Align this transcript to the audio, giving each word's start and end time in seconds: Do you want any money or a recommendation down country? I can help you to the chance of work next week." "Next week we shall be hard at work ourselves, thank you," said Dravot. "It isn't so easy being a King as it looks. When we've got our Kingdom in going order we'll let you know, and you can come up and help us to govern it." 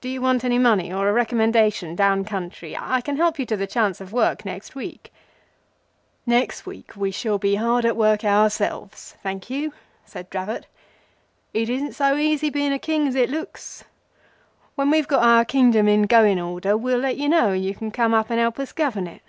Do 0.00 0.08
you 0.08 0.22
want 0.22 0.44
any 0.44 0.56
money 0.56 0.92
or 0.92 1.08
a 1.08 1.12
recommendation 1.12 1.96
down 1.96 2.24
country? 2.24 2.76
I 2.78 3.00
can 3.00 3.16
help 3.16 3.40
you 3.40 3.46
to 3.46 3.56
the 3.56 3.66
chance 3.66 4.00
of 4.00 4.12
work 4.12 4.44
next 4.44 4.76
week." 4.76 5.12
"Next 6.24 6.64
week 6.64 6.94
we 6.94 7.10
shall 7.10 7.38
be 7.38 7.56
hard 7.56 7.84
at 7.84 7.96
work 7.96 8.22
ourselves, 8.22 9.16
thank 9.20 9.50
you," 9.50 9.72
said 10.04 10.30
Dravot. 10.30 10.66
"It 11.52 11.68
isn't 11.68 11.94
so 11.94 12.16
easy 12.16 12.50
being 12.50 12.72
a 12.72 12.78
King 12.78 13.08
as 13.08 13.16
it 13.16 13.30
looks. 13.30 13.82
When 14.76 14.90
we've 14.90 15.08
got 15.08 15.24
our 15.24 15.44
Kingdom 15.44 15.88
in 15.88 16.02
going 16.02 16.40
order 16.40 16.76
we'll 16.76 16.98
let 17.00 17.16
you 17.16 17.28
know, 17.28 17.50
and 17.50 17.64
you 17.64 17.74
can 17.74 17.90
come 17.90 18.14
up 18.14 18.30
and 18.30 18.38
help 18.38 18.60
us 18.60 18.68
to 18.68 18.76
govern 18.76 19.08
it." 19.08 19.22